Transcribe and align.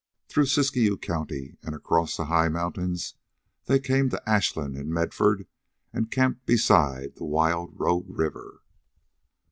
Through 0.29 0.47
Siskiyou 0.47 0.97
County 0.97 1.57
and 1.61 1.75
across 1.75 2.17
high 2.17 2.47
mountains, 2.49 3.13
they 3.65 3.79
came 3.79 4.09
to 4.09 4.27
Ashland 4.27 4.75
and 4.75 4.89
Medford 4.91 5.45
and 5.93 6.09
camped 6.09 6.47
beside 6.47 7.17
the 7.17 7.25
wild 7.25 7.79
Rogue 7.79 8.07
River. 8.09 8.63